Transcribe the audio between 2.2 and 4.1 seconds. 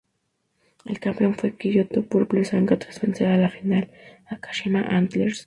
Sanga, tras vencer en la final